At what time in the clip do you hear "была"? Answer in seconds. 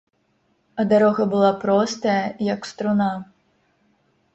1.35-1.53